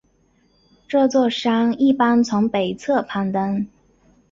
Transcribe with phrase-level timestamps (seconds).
[0.87, 3.67] 这座山一般从北侧攀登。